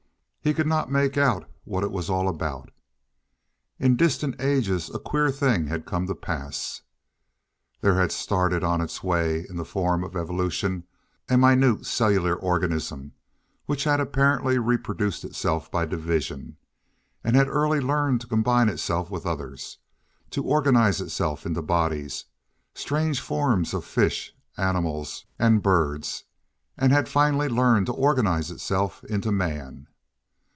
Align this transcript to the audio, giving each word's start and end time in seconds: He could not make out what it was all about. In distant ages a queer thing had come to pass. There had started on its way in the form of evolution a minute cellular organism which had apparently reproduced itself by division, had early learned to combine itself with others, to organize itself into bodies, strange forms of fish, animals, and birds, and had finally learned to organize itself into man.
He 0.43 0.55
could 0.55 0.65
not 0.65 0.91
make 0.91 1.19
out 1.19 1.47
what 1.65 1.83
it 1.83 1.91
was 1.91 2.09
all 2.09 2.27
about. 2.27 2.71
In 3.77 3.95
distant 3.95 4.41
ages 4.41 4.89
a 4.91 4.97
queer 4.97 5.29
thing 5.29 5.67
had 5.67 5.85
come 5.85 6.07
to 6.07 6.15
pass. 6.15 6.81
There 7.81 7.93
had 7.99 8.11
started 8.11 8.63
on 8.63 8.81
its 8.81 9.03
way 9.03 9.45
in 9.47 9.57
the 9.57 9.63
form 9.63 10.03
of 10.03 10.15
evolution 10.15 10.85
a 11.29 11.37
minute 11.37 11.85
cellular 11.85 12.33
organism 12.35 13.11
which 13.67 13.83
had 13.83 13.99
apparently 13.99 14.57
reproduced 14.57 15.23
itself 15.23 15.69
by 15.69 15.85
division, 15.85 16.57
had 17.23 17.47
early 17.47 17.79
learned 17.79 18.21
to 18.21 18.27
combine 18.27 18.67
itself 18.67 19.11
with 19.11 19.27
others, 19.27 19.77
to 20.31 20.43
organize 20.43 20.99
itself 21.01 21.45
into 21.45 21.61
bodies, 21.61 22.25
strange 22.73 23.19
forms 23.21 23.75
of 23.75 23.85
fish, 23.85 24.35
animals, 24.57 25.27
and 25.37 25.61
birds, 25.61 26.23
and 26.77 26.91
had 26.91 27.07
finally 27.07 27.47
learned 27.47 27.85
to 27.85 27.93
organize 27.93 28.49
itself 28.49 29.03
into 29.03 29.31
man. 29.31 29.85